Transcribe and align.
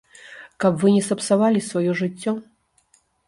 Каб 0.63 0.79
вы 0.83 0.93
не 0.95 1.03
сапсавалі 1.09 1.61
сваё 1.69 1.91
жыццё. 2.01 2.33